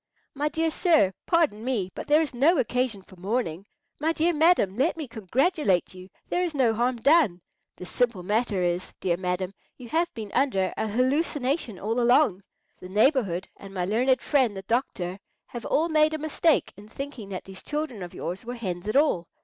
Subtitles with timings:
[0.33, 3.67] "My dear sir, pardon me; but there is no occasion for mourning.
[3.99, 6.09] My dear madam, let me congratulate you.
[6.27, 7.39] There is no harm done.
[7.75, 12.41] The simple matter is, dear madam, you have been under a hallucination all along.
[12.79, 17.29] The neighbourhood and my learned friend the doctor have all made a mistake in thinking
[17.29, 19.27] that these children of yours were hens at all.